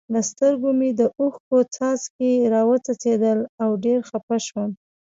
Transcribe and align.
له 0.13 0.21
سترګو 0.29 0.69
مې 0.79 0.89
د 0.99 1.01
اوښکو 1.19 1.57
څاڅکي 1.75 2.31
را 2.53 2.61
و 2.67 2.71
څڅېدل 2.85 3.39
او 3.63 3.69
ډېر 3.83 3.99
خپه 4.09 4.35
شوم. 4.45 4.69